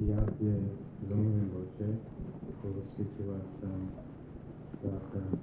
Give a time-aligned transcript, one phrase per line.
[0.00, 0.54] Jawie
[1.02, 1.88] w Nowym Bocie
[2.62, 3.86] poświęciła some
[4.82, 5.38] that um,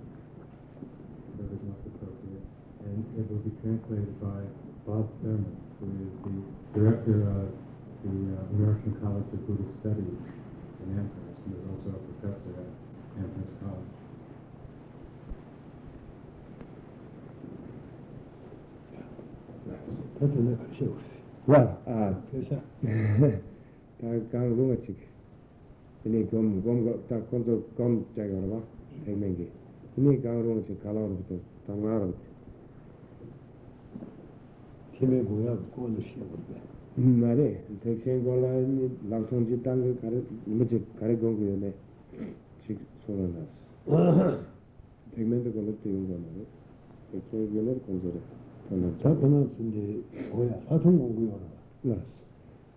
[1.38, 2.46] that uh, is not appropriate.
[2.86, 4.39] And it will be translated by
[4.88, 6.36] Bob Thurman, who is the
[6.79, 7.47] director of
[8.04, 10.19] the uh, American College of Buddhist Studies
[10.81, 12.72] in Amherst, and is also a professor at
[13.19, 13.92] Amherst College.
[21.48, 22.14] Well, Ah.
[22.31, 22.56] C'est ça.
[24.32, 25.00] kāng lūngā chīk
[26.05, 26.77] inī gōm gōm
[27.09, 28.59] tā kōntō gōm chāyā rā bā
[29.05, 29.48] thaik mēngi
[29.98, 32.18] inī kāng lūngā chīk kālā rā bā tā ngā rā bā
[34.98, 36.58] tīmē gōyā gō nā shē rā bā
[37.22, 37.50] mā rē
[37.81, 38.52] thaik shēng gō lā
[39.09, 40.20] lāk chōng chī tāng gā kārē
[40.53, 41.72] mā chī kārē gōng gō yō nē
[42.66, 43.44] chīk sō rā nā
[44.17, 44.28] sā
[45.16, 46.45] thaik mēn tā gō lā tī yōng gō nā rā
[47.09, 48.22] thaik shēng gō lā gōng gō rā
[48.70, 49.26] tā nā tā tā
[51.90, 51.98] nā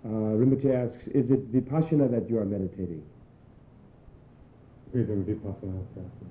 [0.08, 3.02] Uh, Rinpoche asks, is it vipassana that you are meditating?
[4.94, 6.28] It is vipassana practice.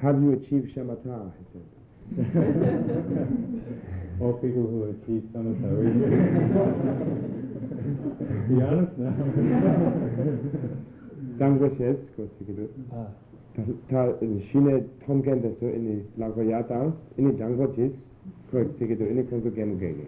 [0.00, 1.30] Have you achieved shamatha?
[1.36, 1.62] He said.
[4.20, 5.68] All people who achieve samatha
[8.48, 9.12] Be honest now.
[11.38, 12.70] Dangwa says, of course you can do it.
[13.54, 14.00] Ta, ta,
[14.52, 17.92] shine tonken desu, ini langwa yatans, ini dangwa jis,
[18.51, 20.07] kosikido, ini kunzo gemu gege.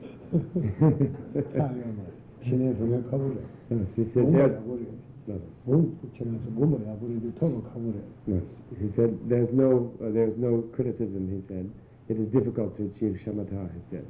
[1.53, 1.97] 타야만.
[2.43, 3.37] 신의 분에 가보래.
[3.69, 4.81] Yes, he said, 몸을 there's, 야보래.
[5.27, 7.95] no, 몸 붙여면서 몸을 야보래도 터고 가보래.
[8.27, 8.43] yes.
[8.81, 11.69] He said, there's no, uh, there's no criticism, he said.
[12.09, 14.05] It is difficult to achieve shamatha, he said.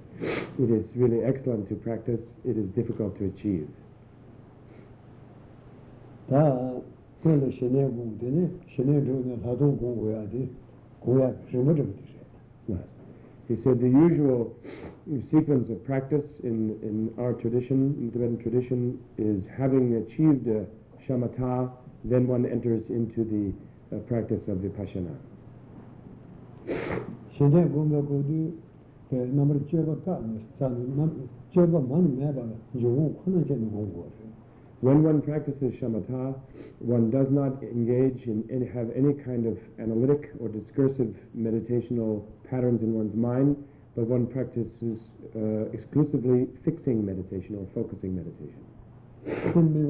[0.57, 3.67] It is really excellent to practice, it is difficult to achieve.
[6.29, 6.73] 다
[7.21, 8.49] 그런데 신의 공부되네.
[8.75, 10.47] 신의 중에 사통 공부해야 돼.
[11.01, 11.99] 고야什么좀 되세.
[11.99, 12.04] Yes.
[13.48, 14.56] He said the usual
[15.30, 20.66] sequence of practice in, in our tradition, in the Tibetan tradition, is having achieved a
[21.06, 21.70] shamatha,
[22.04, 25.14] then one enters into the uh, practice of vipassana.
[33.24, 34.25] shenjen.
[34.80, 36.38] When one practices shamatha,
[36.80, 38.44] one does not engage in,
[38.74, 43.56] have any kind of analytic or discursive meditational patterns in one's mind,
[43.96, 45.00] but one practices
[45.34, 48.60] uh, exclusively fixing meditation or focusing meditation.
[49.52, 49.88] kumi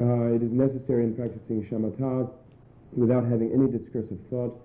[0.00, 2.30] uh, it is necessary in practicing shamatha
[2.96, 4.58] without having any discursive thought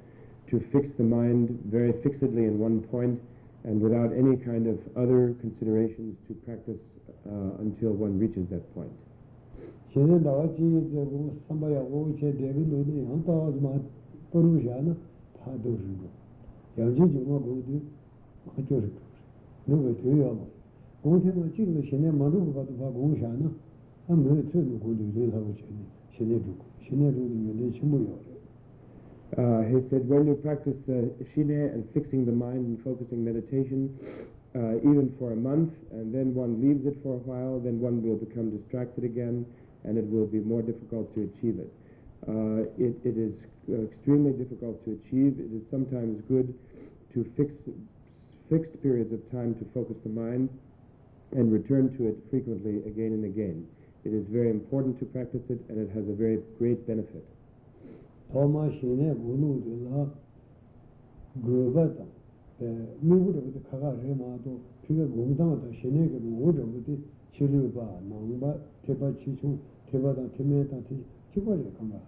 [0.49, 3.19] to fix the mind very fixedly in one point
[3.63, 6.79] and without any kind of other considerations to practice
[7.27, 8.91] uh, until one reaches that point.
[9.93, 13.71] shene dawa chi zego samba ya go che devi no ni han ta ma
[14.29, 14.95] toru ja na
[15.43, 16.07] ta do ju go.
[16.75, 17.81] Ya ji ju ma go du
[18.45, 18.91] ha jo ju
[19.65, 20.45] no ge tu ya ma
[21.01, 23.51] go te no chi ge shene ma ru ba du ba go sha na.
[24.05, 25.85] Ha me che no go du le ha go che ni.
[26.11, 28.28] Shene du shene du ni le chi mo yo
[29.37, 33.93] Uh, he said, when you practice uh, shine and fixing the mind and focusing meditation,
[34.57, 38.01] uh, even for a month, and then one leaves it for a while, then one
[38.01, 39.45] will become distracted again,
[39.85, 41.69] and it will be more difficult to achieve it.
[42.25, 43.33] Uh, it, it is
[43.69, 45.37] uh, extremely difficult to achieve.
[45.37, 46.49] It is sometimes good
[47.13, 47.53] to fix
[48.49, 50.49] fixed periods of time to focus the mind
[51.37, 53.67] and return to it frequently again and again.
[54.03, 57.23] It is very important to practice it, and it has a very great benefit
[58.31, 58.69] goba
[63.01, 65.05] migu re ma to piga
[68.85, 69.13] tepa
[69.89, 71.03] tepa teme ti
[71.35, 72.01] re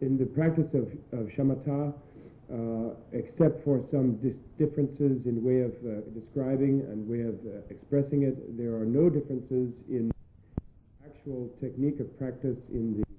[0.00, 1.92] In the practice of, of shamatha,
[2.50, 4.18] uh, except for some
[4.56, 9.10] differences in way of uh, describing and way of uh, expressing it, there are no
[9.10, 10.10] differences in
[11.04, 13.09] actual technique of practice in the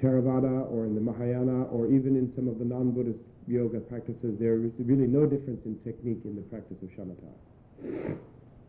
[0.00, 4.38] Theravada or in the Mahayana or even in some of the non-Buddhist yoga practices.
[4.38, 7.32] There is really no difference in technique in the practice of shamatha.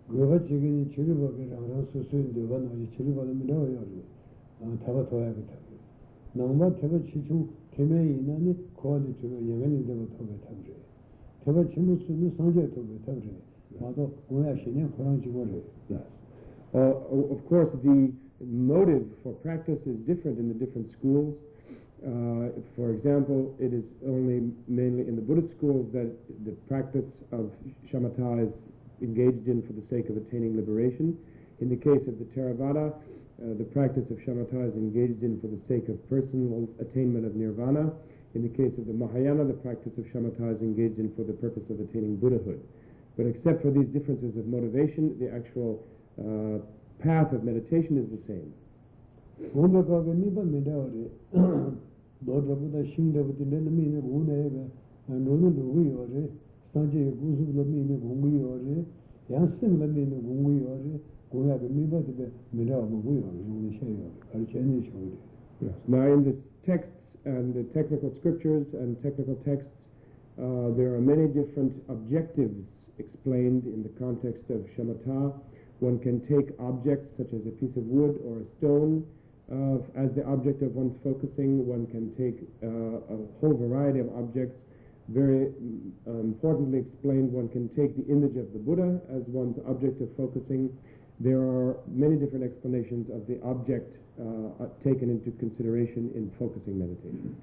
[0.10, 3.78] 그거 지금 치료법이랑 수수인데 가나지 치료받으면 나와요.
[4.62, 5.54] 아, 다가 도와야겠다.
[6.34, 10.74] 나무바 대바 치수 테메 이나니 코알이 주로 예ven이 되고 도배 탐제.
[11.46, 13.30] 대바 치무 수는 상제 도배 탐제.
[13.80, 15.62] 마도 고야 신의 그런 지고를.
[15.90, 16.02] Yes.
[16.74, 18.12] Uh, o- of course, the
[18.51, 21.35] motive for practice is different in the different schools.
[22.05, 26.13] Uh, for example, it is only mainly in the Buddhist schools that
[26.45, 27.51] the practice of
[27.89, 28.53] shamatha is
[29.01, 31.17] engaged in for the sake of attaining liberation.
[31.61, 35.49] In the case of the Theravada, uh, the practice of shamatha is engaged in for
[35.49, 37.91] the sake of personal attainment of nirvana.
[38.35, 41.33] In the case of the Mahayana, the practice of shamatha is engaged in for the
[41.33, 42.61] purpose of attaining Buddhahood.
[43.17, 45.81] But except for these differences of motivation, the actual
[46.19, 46.59] uh,
[46.99, 48.53] path of meditation is the same.
[49.55, 51.05] gōmbē kāgē mīpa mīdā rē,
[52.25, 53.23] dō rāpa dā shīng nē
[53.67, 54.63] mī nē gō nē bē,
[55.11, 55.49] nō nē
[55.91, 56.23] yō rē,
[56.73, 58.77] sāngcē yō gu sūp nē gō yō rē,
[59.35, 60.95] yāng sīng lā nē gō yō rē,
[61.31, 64.37] gō yā bē tī bē mīdā mō gu yō rē, yō shē yō rē, kā
[64.53, 65.15] chē nē shō rē.
[65.61, 65.75] Yes.
[65.87, 66.35] Now, in the
[66.67, 66.91] texts
[67.25, 69.71] and the technical scriptures and technical texts,
[70.39, 72.59] uh, there are many different objectives
[72.99, 75.33] explained in the context of shamatha.
[75.85, 79.05] One can take objects such as a piece of wood or a stone
[79.53, 81.69] uh, as the object of one's focusing.
[81.69, 84.57] One can take uh, a whole variety of objects.
[85.13, 90.01] Very mm, importantly explained, one can take the image of the Buddha as one's object
[90.01, 90.73] of focusing.
[91.21, 96.81] There are many different explanations of the object uh, uh, taken into consideration in focusing
[96.81, 97.37] meditation.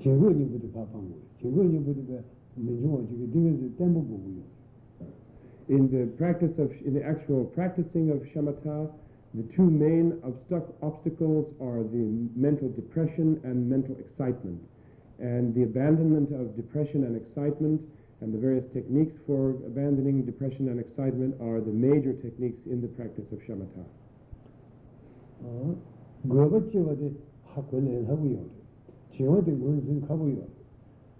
[0.00, 2.18] Jīgō yī būdī pā pāng wē jīgō yī būdī bē
[2.64, 4.42] mīchū wā chīgī dīgī dī tēmbū yō
[5.68, 8.90] In the practice of, in the actual practicing of shamatha,
[9.34, 14.60] the two main obstac- obstacles are the mental depression and mental excitement.
[15.18, 17.80] And the abandonment of depression and excitement
[18.20, 22.88] and the various techniques for abandoning depression and excitement are the major techniques in the
[22.88, 23.84] practice of shamatha.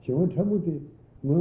[0.04, 0.74] chīwā chabu dī
[1.24, 1.34] ngō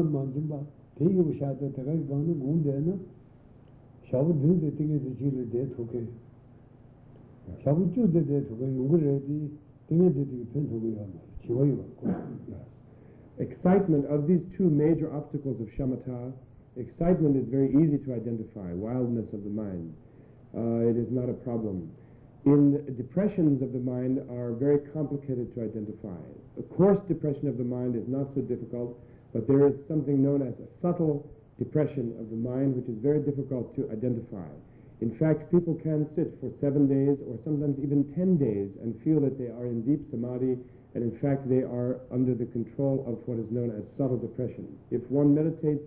[13.40, 16.32] Excitement of these two major obstacles of shamatha,
[16.78, 19.94] excitement is very easy to identify, wildness of the mind.
[20.54, 21.90] Uh, it is not a problem.
[22.46, 26.22] In depressions of the mind are very complicated to identify.
[26.60, 29.00] A coarse depression of the mind is not so difficult,
[29.34, 31.26] but there is something known as a subtle
[31.58, 34.46] depression of the mind, which is very difficult to identify.
[35.02, 39.20] In fact, people can sit for seven days or sometimes even ten days and feel
[39.22, 40.58] that they are in deep samadhi,
[40.96, 44.68] and in fact, they are under the control of what is known as subtle depression.
[44.92, 45.82] If one meditates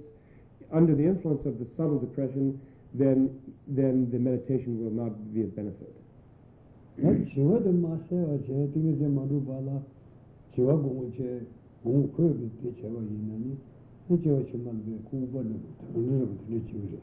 [0.73, 2.61] under the influence of the subtle depression,
[2.93, 3.39] then,
[3.69, 5.95] then the meditation will not be of benefit.
[6.97, 9.77] dā chīwā dī mā shē wā chē dī ngē dī mā rū pā lā
[10.55, 11.29] chīwā gōng chē
[11.85, 13.53] gōng kuwa bī dī chē wā yī nā nī
[14.09, 15.59] nā chīwā chī mā rū bī gōng bā rū
[15.93, 17.01] bī rū rū bī chī wā rē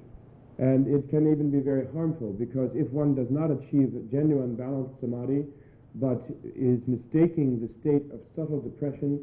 [0.58, 5.00] And it can even be very harmful because if one does not achieve genuine balanced
[5.02, 5.46] samadhi,
[5.96, 6.26] but
[6.56, 9.20] is mistaking the state of subtle depression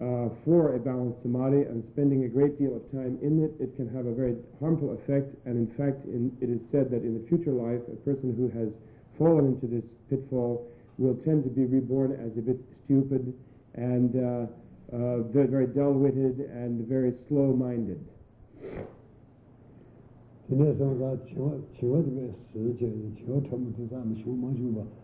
[0.00, 3.76] uh, for a balanced samadhi and spending a great deal of time in it, it
[3.76, 5.34] can have a very harmful effect.
[5.44, 8.48] And in fact, in, it is said that in the future life, a person who
[8.58, 8.68] has
[9.18, 10.66] fallen into this pitfall
[10.98, 13.34] will tend to be reborn as a bit stupid
[13.74, 14.46] and uh,
[14.94, 18.00] uh, very, dull-witted and very slow-minded.
[20.52, 24.00] tī nē sōng dā chīwā chīwā dī bē sī chē chīwā chā mū tī sā
[24.04, 25.01] mā shū mā shū bā gōng dī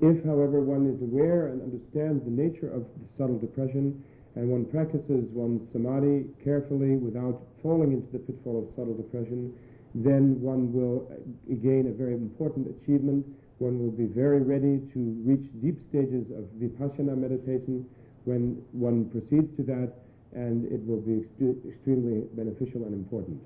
[0.00, 4.02] If, however, one is aware and understands the nature of the subtle depression,
[4.34, 9.54] and one practices one's samadhi carefully without falling into the pitfall of subtle depression,
[9.94, 13.24] then one will uh, gain a very important achievement.
[13.58, 17.86] One will be very ready to reach deep stages of vipassana meditation.
[18.24, 20.03] When one proceeds to that,
[20.34, 23.40] and it will be extre- extremely beneficial and important.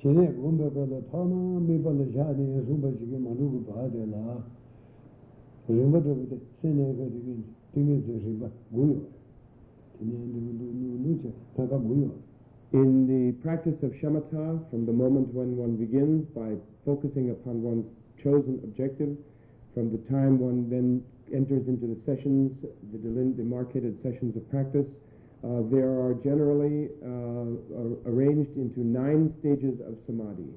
[0.00, 2.74] shī nē gōng bē bē dā thā nā mē bā dā shā dī yā sū
[2.80, 4.22] bā chī kē mā rū gu bā dē lā
[5.68, 6.12] rī mbā dē
[6.62, 7.20] sē nē bā dī
[7.74, 8.96] kē dē shī bā gu yō
[10.00, 12.08] rē nū nū nū nū chē tā kā gu
[12.72, 17.84] In the practice of shamatha, from the moment when one begins by focusing upon one's
[18.22, 19.16] chosen objective,
[19.74, 21.02] from the time one then
[21.34, 22.52] enters into the sessions,
[22.92, 24.86] the delin- demarcated sessions of practice,
[25.42, 30.50] uh, there are generally uh, ar- arranged into nine stages of samadhi.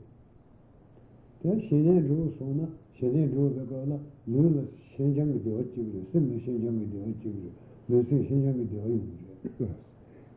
[1.43, 3.97] tē shē nē rū sō na shē nē rū bē kā lā
[4.31, 4.63] lū lā
[4.95, 7.39] shēn chāng kī dēwa chī gu rē sēm lā shēn chāng kī dēwa chī gu
[7.43, 7.51] rē
[7.91, 9.73] lū sē shēn chāng kī dēwa yu gu rē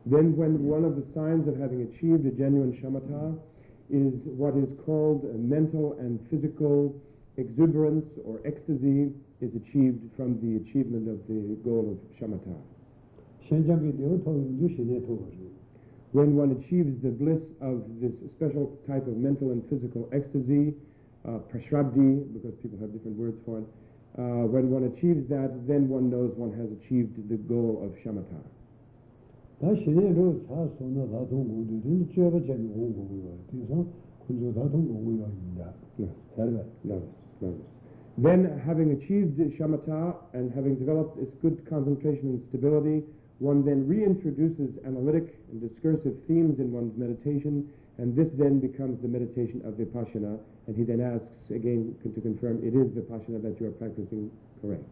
[0.09, 3.35] Then, when one of the signs of having achieved a genuine shamatha
[3.89, 6.95] is what is called a mental and physical
[7.35, 9.11] exuberance or ecstasy
[9.41, 12.55] is achieved from the achievement of the goal of shamatha.
[13.49, 13.65] When
[16.35, 20.73] one achieves the bliss of this special type of mental and physical ecstasy,
[21.23, 23.65] uh, prashrabdi, because people have different words for it,
[24.17, 28.41] uh, when one achieves that, then one knows one has achieved the goal of shamatha.
[38.19, 43.03] Then, having achieved shamatha and having developed its good concentration and stability,
[43.39, 49.07] one then reintroduces analytic and discursive themes in one's meditation, and this then becomes the
[49.07, 53.67] meditation of vipassana, and he then asks again to confirm it is vipassana that you
[53.67, 54.83] are practicing correct.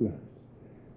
[0.00, 0.10] Yeah.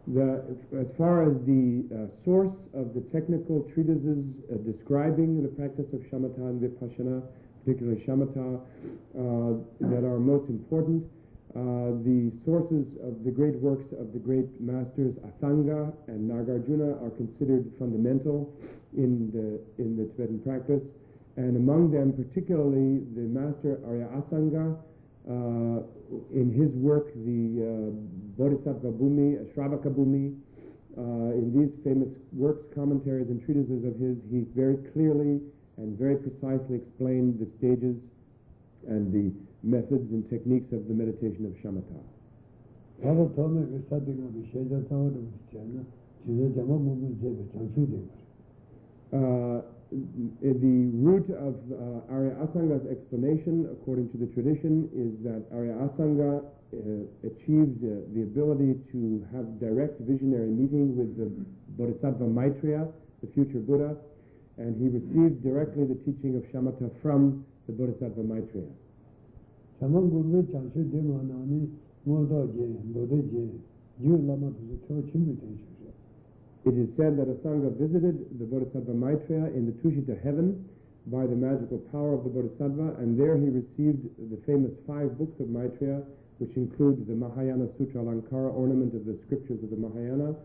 [0.07, 5.85] The, as far as the uh, source of the technical treatises uh, describing the practice
[5.91, 7.21] of shamatha and vipassana,
[7.65, 9.59] particularly shamatha, uh,
[9.91, 11.03] that are most important,
[11.55, 17.11] uh, the sources of the great works of the great masters Asanga and Nagarjuna are
[17.17, 18.53] considered fundamental
[18.95, 20.83] in the, in the Tibetan practice.
[21.35, 24.77] And among them, particularly the master Arya Asanga,
[25.27, 25.83] uh,
[26.31, 27.91] in his work, the uh,
[28.39, 30.39] Bodhisattva Bhumi, uh, Shravaka Bhumi,
[30.97, 35.41] uh, in these famous works, commentaries, and treatises of his, he very clearly
[35.77, 37.97] and very precisely explained the stages
[38.87, 41.99] and the methods and techniques of the meditation of shamatha.
[49.13, 55.75] Uh, the root of uh, Arya Asanga's explanation, according to the tradition, is that Arya
[55.87, 61.31] Asanga uh, achieved uh, the ability to have direct visionary meeting with the
[61.79, 62.87] Bodhisattva Maitreya,
[63.23, 63.95] the future Buddha,
[64.57, 68.67] and he received directly the teaching of shamatha from the Bodhisattva Maitreya.
[76.67, 80.67] It is said that Asanga visited the Bodhisattva Maitreya in the Tushita heaven
[81.07, 85.39] by the magical power of the Bodhisattva, and there he received the famous five books
[85.39, 86.03] of Maitreya,
[86.43, 90.35] which include the Mahayana Sutra Alankara ornament of the scriptures of the Mahayana,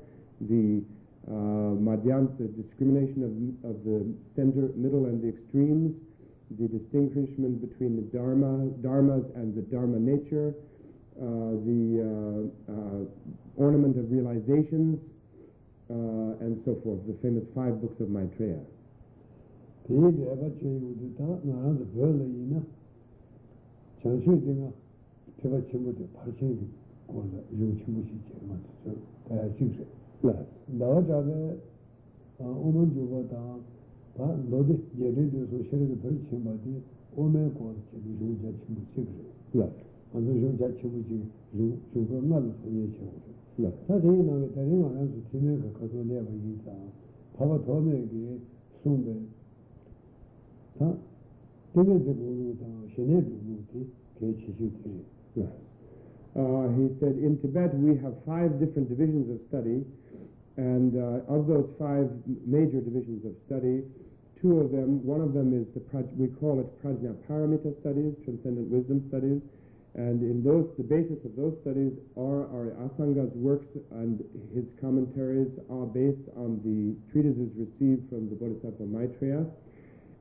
[0.46, 0.86] the
[1.26, 4.06] uh, Madhyanta, the discrimination of, of the
[4.38, 5.90] center, middle, and the extremes,
[6.54, 10.54] the distinguishment between the Dharma, Dharmas and the Dharma nature,
[11.18, 15.02] uh, the uh, uh, ornament of realizations,
[15.92, 18.64] uh, and so forth, the famous five books of Maitreya.
[19.84, 22.64] Tiye deva che yudu ta naran da bhe la yina
[24.00, 24.72] chanshu dinga
[25.40, 26.68] teba chenpo de parchen di
[27.06, 28.96] kola yu chenpo shi che ma tsu
[29.26, 30.34] kaya shik she.
[30.66, 31.60] Dawa chabe
[32.38, 33.58] oman juba ta
[34.14, 36.80] pa lode yere de so shere de bhe chenpa di
[37.16, 39.08] ome kola chenpo yu ja chenpo shik
[39.50, 39.68] she.
[40.12, 43.41] Anzo yu ja chenpo shi yu juba nga la so ye chenpo she.
[43.57, 44.87] 구들이 오면 고 지금 요자 친구 지금 Yes.
[44.87, 45.07] 아주 요자 친구지 요 저거 나도 소리 친구 Yes.
[45.07, 46.71] 사실 나게 다른 거는 팀에 가서 내가 인사
[47.37, 48.39] 바바 도메기
[48.83, 49.13] 숨베
[50.77, 50.93] 다
[51.73, 52.65] 되게 되고 다
[52.95, 53.65] 신의 부분이
[54.19, 55.03] 개치시들이
[55.37, 55.49] Yes.
[56.37, 59.81] Uh, he said, in Tibet we have five different divisions of study,
[60.57, 62.09] and uh, of those five
[62.45, 63.81] major divisions of study,
[64.41, 68.13] two of them, one of them is the, praj- we call it Prajna Paramita studies,
[68.23, 69.41] transcendent wisdom studies,
[69.94, 75.52] and in those, the basis of those studies are Arya Asanga's works, and his commentaries
[75.68, 79.44] are based on the treatises received from the Bodhisattva Maitreya.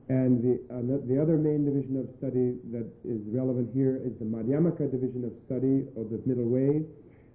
[0.08, 4.12] And the, uh, the- the other main division of study that is relevant here is
[4.18, 6.84] the Madhyamaka division of study, or the middle way,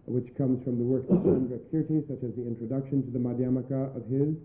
[0.06, 3.96] which comes from the works of Chandra Kirti, such as the introduction to the Madhyamaka
[3.96, 4.36] of his.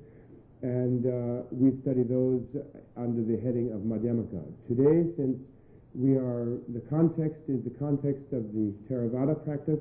[0.62, 2.42] And uh, we study those
[2.96, 4.40] under the heading of Madhyamaka.
[4.68, 5.36] Today, since
[5.94, 9.80] we are, the context is the context of the Theravada practice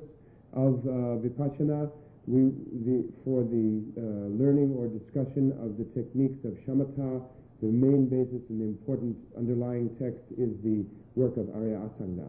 [0.52, 1.90] of uh, Vipassana
[2.26, 2.54] we,
[2.86, 7.22] the, for the uh, learning or discussion of the techniques of shamatha.
[7.62, 12.26] The main basis and the important underlying text is the work of Arya Asanga.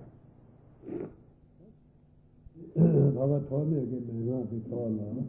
[2.77, 5.25] Baba told me again, I'm not be told now.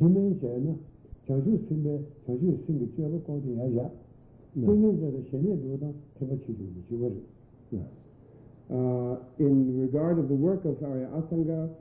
[0.00, 0.78] Timin Chen,
[1.28, 3.88] Chanchu Simbe, Chanchu Simbe, Chuyabu Kondi Yaya.
[4.56, 7.20] Timin Chen, Shenya Dodan, Tepa Chidu, Chidu.
[7.72, 7.88] Yes.
[8.70, 11.72] Uh, in regard of the work of Arya Asanga,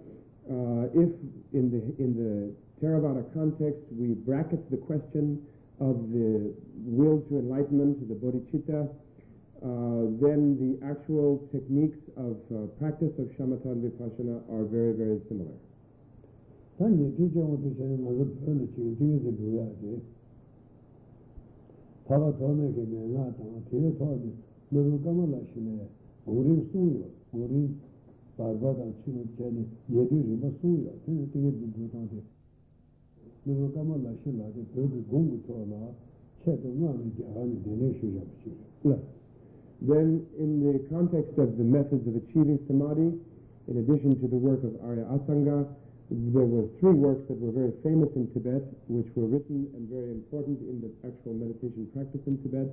[0.47, 1.11] uh, if
[1.53, 5.37] in the in the Theravada context we bracket the question
[5.79, 6.55] of the
[6.85, 13.65] will to enlightenment, the bodhicitta, uh, then the actual techniques of uh, practice of shamatha
[13.65, 15.53] and vipassana are very, very similar
[24.71, 25.25] kāma
[28.37, 28.71] bārbā
[29.91, 30.91] yedī rīma tīgē
[33.75, 33.97] kāma
[36.43, 36.71] chē tō
[38.83, 38.99] ngā
[39.83, 43.17] Then, in the context of the methods of achieving samadhi,
[43.67, 45.65] in addition to the work of Arya Asanga,
[46.11, 50.11] there were three works that were very famous in Tibet, which were written and very
[50.11, 52.69] important in the actual meditation practice in Tibet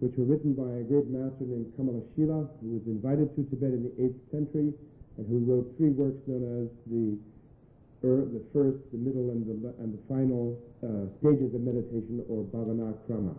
[0.00, 3.82] which were written by a great master named Kamalashila, who was invited to Tibet in
[3.82, 4.70] the 8th century,
[5.18, 7.18] and who wrote three works known as the,
[8.06, 10.54] the first, the middle, and the, and the final
[10.86, 13.34] uh, stages of meditation, or Bhavana Krama.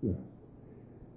[0.00, 0.12] Yeah.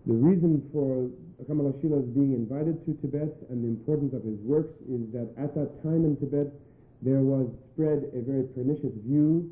[0.07, 1.07] The reason for
[1.45, 5.55] Kamala Shila's being invited to Tibet and the importance of his works is that at
[5.55, 6.53] that time in Tibet
[7.01, 9.49] there was spread a very pernicious view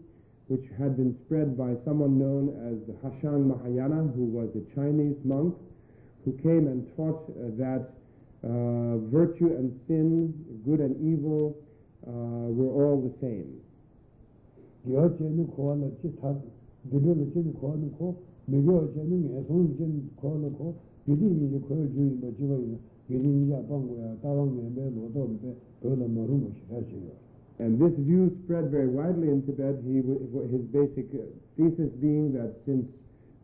[0.48, 5.18] which had been spread by someone known as the Hashang Mahayana, who was a Chinese
[5.24, 5.56] monk,
[6.26, 7.94] who came and taught uh, that
[8.44, 10.34] uh, virtue and sin,
[10.66, 11.56] good and evil,
[12.08, 13.62] uh, were all the same
[21.06, 21.30] kuya
[23.40, 23.60] ya
[26.88, 27.16] lo.
[27.60, 31.12] And this view spread very widely in Tibet, he, his basic
[31.60, 32.88] thesis being that since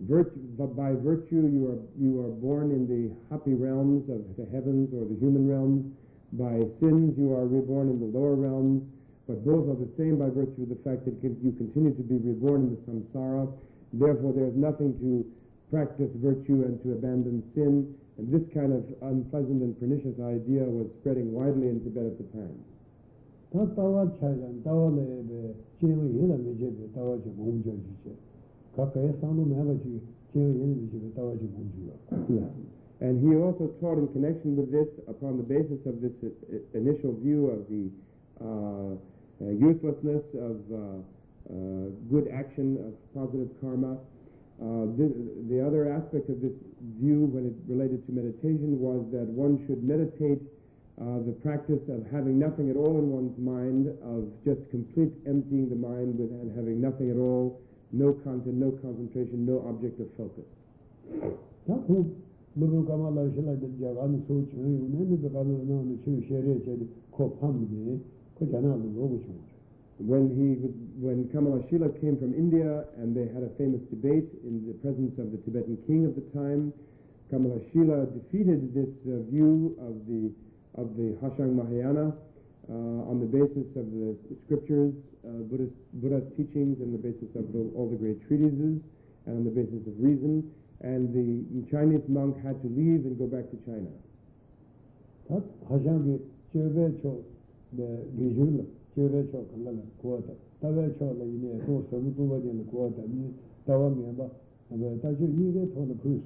[0.07, 4.87] virtue, by virtue you are, you are born in the happy realms of the heavens
[4.95, 5.91] or the human realms,
[6.31, 8.83] by sins you are reborn in the lower realms,
[9.27, 12.15] but both are the same by virtue of the fact that you continue to be
[12.15, 13.51] reborn in the samsara,
[13.91, 15.27] therefore there is nothing to
[15.71, 17.95] practice virtue and to abandon sin.
[18.17, 22.27] And this kind of unpleasant and pernicious idea was spreading widely in Tibet at the
[22.31, 22.55] time.
[33.01, 36.11] And he also taught in connection with this, upon the basis of this
[36.73, 37.91] initial view of the
[38.41, 38.95] uh,
[39.43, 40.77] uh, uselessness of uh,
[41.47, 43.97] uh, good action, of positive karma,
[44.55, 45.11] uh, the,
[45.51, 46.55] the other aspect of this
[46.95, 50.39] view when it related to meditation was that one should meditate
[50.95, 55.67] uh, the practice of having nothing at all in one's mind, of just complete emptying
[55.67, 57.59] the mind with, and having nothing at all,
[57.91, 60.47] no content, no concentration, no object of focus
[69.97, 70.59] when he
[70.99, 75.15] when Kamala Shila came from India and they had a famous debate in the presence
[75.19, 76.73] of the Tibetan king of the time,
[77.31, 80.35] Kamala Shila defeated this uh, view of the
[80.75, 82.11] of the Hashang Mahayana
[82.67, 84.91] uh, on the basis of the scriptures,
[85.23, 88.83] uh, Buddhist, Buddha's teachings, and the basis of the, all the great treatises,
[89.25, 90.43] and on the basis of reason.
[90.81, 93.87] And the Chinese monk had to leave and go back to China
[98.95, 100.33] chebe cho kala kuwa ta,
[101.23, 103.33] ine, to sabu tuwa kuwa ta, ni
[103.65, 104.29] tawa ta
[104.69, 104.99] kuwa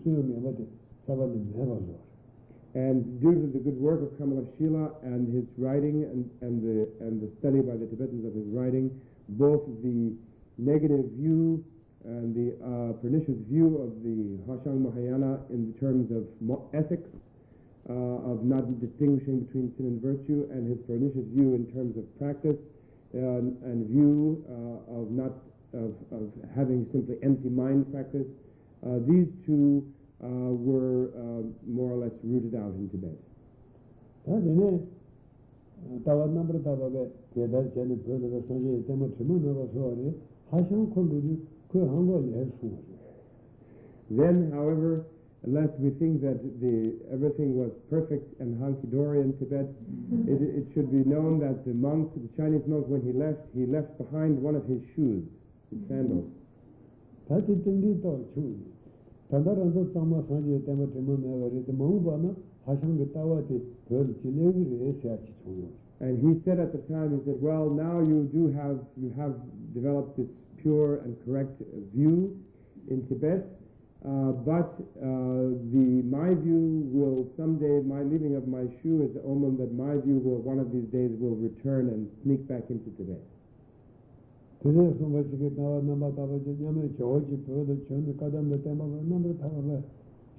[0.03, 0.67] suyo
[1.05, 1.77] saba ni zuwa.
[2.75, 6.87] And due to the good work of Kamala Shila and his writing and, and, the,
[7.03, 8.91] and the study by the Tibetans of his writing,
[9.29, 10.13] both the
[10.59, 11.63] negative view
[12.05, 16.29] and the uh, pernicious view of the Hashang Mahayana in the terms of
[16.73, 17.09] ethics
[17.89, 22.05] uh, of not distinguishing between sin and virtue, and his pernicious view in terms of
[22.19, 22.57] practice
[23.13, 25.33] and, and view uh, of not
[25.73, 28.25] of, of, having simply empty mind practice.
[28.85, 29.85] Uh, these two
[30.21, 31.09] uh, were
[31.67, 33.17] more or less rooted out in Tibet.
[44.09, 45.05] Then, however,
[45.46, 49.68] lest we think that the, everything was perfect and hunky-dory in Tibet,
[50.24, 53.66] it, it should be known that the monk, the Chinese monk, when he left, he
[53.66, 55.24] left behind one of his shoes,
[55.70, 56.30] his sandals.
[57.28, 58.52] 다시 땡기 또 추.
[59.30, 62.28] 단다란도 tamma sanje tema tima mewa re maung ba na
[62.66, 63.56] hashang ge tawa de
[63.88, 65.68] 별 지내기 re sya chi chu
[66.00, 69.32] And he said at the time, he said, well, now you do have, you have
[69.72, 70.26] developed this
[70.60, 71.62] pure and correct
[71.94, 72.36] view
[72.90, 73.46] in Tibet,
[73.99, 79.19] Uh, but uh, the my view will someday my leaving of my shoe is the
[79.27, 82.87] omen that my view will one of these days will return and sneak back into
[82.95, 83.19] today.
[84.63, 88.87] Tene sumba chike tawa namba tawa che nyame chao chi pyo chon kadam de tema
[88.87, 89.81] namba tawa la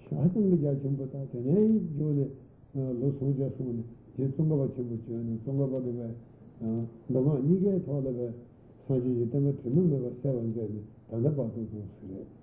[0.08, 2.32] shasam de ja chumbo ta tene jo de
[2.72, 3.84] lo soja sumne
[4.16, 6.08] je sumba ba chumbo chon sumba ba de ba
[7.12, 8.32] dama nige thawa de ba
[8.86, 10.64] saji je tema trimun de ba sevan de
[11.10, 12.39] tanda ba tu sumsure.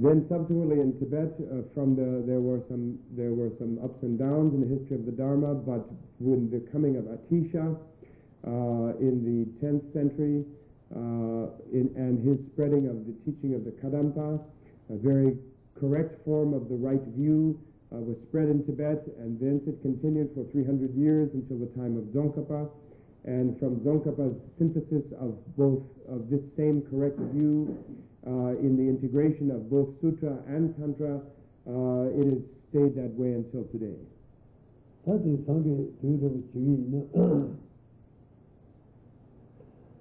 [0.00, 4.18] Then subsequently in Tibet, uh, from the there were some there were some ups and
[4.18, 5.84] downs in the history of the Dharma, but
[6.20, 7.76] with the coming of Atisha
[8.48, 10.48] uh, in the 10th century,
[10.96, 14.40] uh, in, and his spreading of the teaching of the Kadampa,
[14.88, 15.36] a very
[15.78, 17.60] correct form of the right view
[17.92, 22.00] uh, was spread in Tibet, and thence it continued for 300 years until the time
[22.00, 22.70] of Tsongkhapa.
[23.28, 27.76] And from Tsongkhapa's synthesis of both of this same correct view
[28.25, 31.21] in the integration of both Sutra and Tantra,
[31.67, 33.95] uh, it has stayed that way until today.
[35.05, 35.69] 다들 상계
[36.01, 37.07] 두드러 주의 있는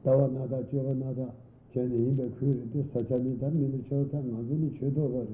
[0.03, 1.29] 다와 나다 저와 나다
[1.75, 5.29] 전에 인데 그래도 사자니 담는 저타 나중에 최도 버려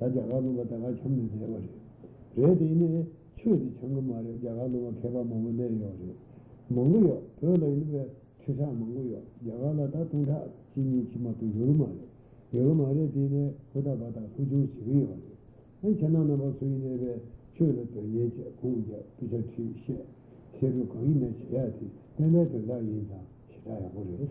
[0.00, 1.62] 다자가는 거 다가 참는 돼 버려
[2.34, 3.06] 그래도 이네
[3.38, 5.94] 추디 청금 말이야 자가는 거 개바 먹으면 내요
[6.66, 8.10] 먹어요 별로 이제
[8.44, 10.42] 추사 먹어요 야가나다 동다
[10.74, 12.04] 진이 치마도 여러 말이야
[12.54, 15.16] 여러 말에 뒤에 보다 보다 후주 지위요
[15.82, 17.20] 한 전화는 뭐 소인에
[17.56, 19.98] 최를 또 예제 공제 비저 취시
[20.60, 23.14] 세로 거인의 지야지 내내들다 인자
[23.52, 24.26] 시다야 버려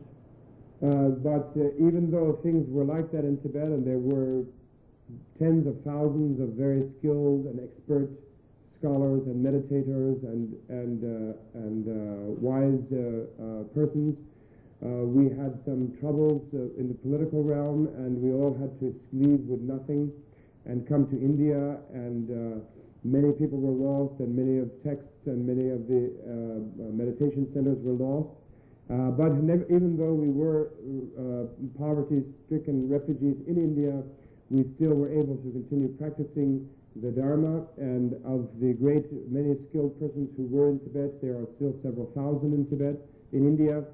[0.79, 4.45] Uh, but uh, even though things were like that in Tibet, and there were
[5.39, 8.13] tens of thousands of very skilled and expert
[8.77, 11.33] scholars and meditators and and uh,
[11.65, 14.13] and uh, wise uh, uh, persons,
[14.82, 18.92] uh, we had some troubles uh, in the political realm, and we all had to
[19.12, 20.10] leave with nothing
[20.66, 22.58] and come to India, and uh,
[23.04, 27.78] many people were lost, and many of texts and many of the uh, meditation centers
[27.82, 28.30] were lost.
[28.90, 30.70] Uh, but never, even though we were
[31.78, 34.02] poverty-stricken refugees in India,
[34.50, 37.66] we still were able to continue practicing the Dharma.
[37.78, 42.10] And of the great many skilled persons who were in Tibet, there are still several
[42.14, 42.98] thousand in Tibet,
[43.32, 43.84] in India,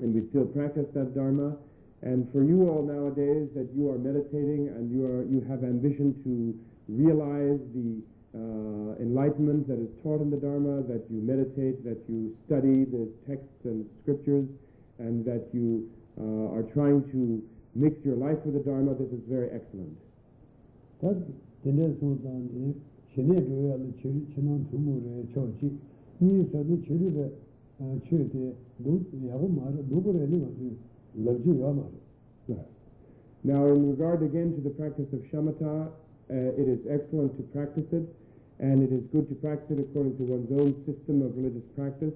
[0.00, 1.56] and we still practice that Dharma.
[2.02, 6.16] And for you all nowadays, that you are meditating and you are you have ambition
[6.24, 6.56] to
[6.88, 8.00] realize the
[8.32, 13.10] uh, enlightenment that is taught in the Dharma, that you meditate, that you study the
[13.28, 14.48] texts and scriptures,
[14.98, 17.42] and that you uh, are trying to
[17.74, 19.96] mix your life with the Dharma, this is very excellent
[27.80, 28.52] te.
[33.42, 37.88] Now in regard again to the practice of shamatha, uh, it is excellent to practice
[37.92, 38.04] it,
[38.58, 42.12] and it is good to practice it according to one's own system of religious practice,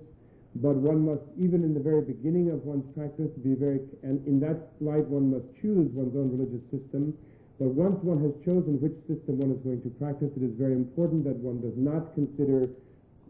[0.56, 4.38] but one must, even in the very beginning of one's practice, be very, and in
[4.40, 7.16] that light one must choose one's own religious system,
[7.58, 10.76] but once one has chosen which system one is going to practice, it is very
[10.76, 12.68] important that one does not consider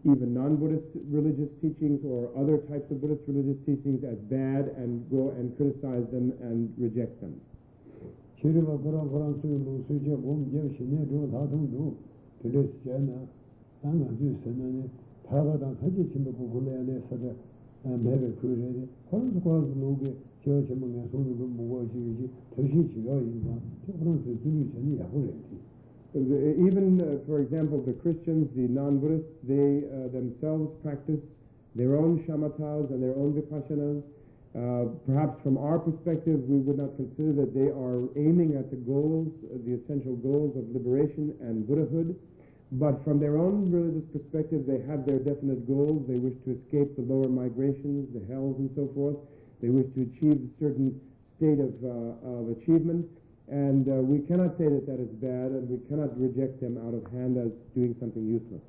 [0.04, 5.32] even non-Buddhist religious teachings or other types of Buddhist religious teachings as bad and go
[5.32, 7.40] and criticize them and reject them.
[26.14, 31.18] Even, uh, for example, the Christians, the non-Buddhists, they uh, themselves practice
[31.74, 33.98] their own shamatas and their own vipassanas.
[34.54, 38.78] Uh, perhaps from our perspective, we would not consider that they are aiming at the
[38.86, 42.14] goals, uh, the essential goals of liberation and Buddhahood.
[42.78, 46.06] But from their own religious perspective, they have their definite goals.
[46.06, 49.18] They wish to escape the lower migrations, the hells, and so forth.
[49.60, 51.00] They wish to achieve a certain
[51.36, 53.10] state of, uh, of achievement.
[53.50, 56.94] And uh, we cannot say that that is bad, and we cannot reject them out
[56.94, 58.62] of hand as doing something useless.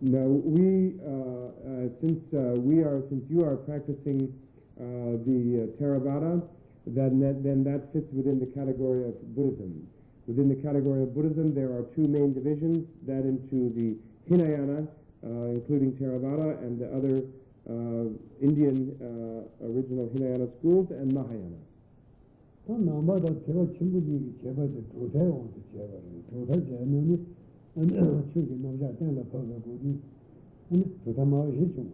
[0.00, 4.28] Now, we, uh, uh, since uh, we are, since you are practicing
[4.78, 6.42] uh, the uh, Theravada,
[6.86, 9.88] then that, then that fits within the category of Buddhism.
[10.26, 13.96] Within the category of Buddhism, there are two main divisions, that into the
[14.28, 14.86] Hinayana,
[15.22, 17.24] including Theravada, and the other
[18.41, 21.57] Indian uh, original Hinayana schools, and Mahayana.
[22.67, 25.89] 또 남바다 제가 친구들이 제발 조대 오도 제발
[26.29, 27.17] 조대 제면이
[27.75, 27.89] 아니
[28.31, 29.97] 저기 남자 때는 거기
[30.69, 31.91] 아니 조대 마을이 좀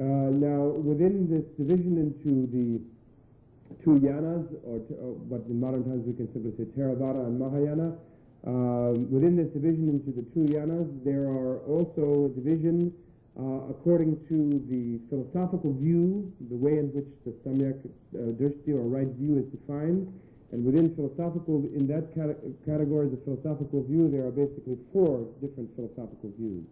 [0.00, 2.80] Uh, now, within this division into the
[3.84, 7.38] two yanas, or, t- or what in modern times we can simply say Theravada and
[7.38, 7.92] Mahayana,
[8.46, 12.94] um, within this division into the two yanas, there are also division
[13.37, 18.87] uh, according to the philosophical view, the way in which the samyak uh, drishti or
[18.87, 20.07] right view is defined.
[20.51, 25.69] And within philosophical, in that cate- category, the philosophical view, there are basically four different
[25.75, 26.63] philosophical views.